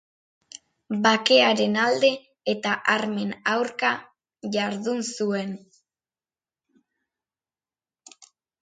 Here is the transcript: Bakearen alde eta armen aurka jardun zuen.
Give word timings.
Bakearen 1.03 1.77
alde 1.81 2.09
eta 2.55 2.71
armen 2.95 3.35
aurka 3.57 3.93
jardun 4.57 5.07
zuen. 5.11 5.57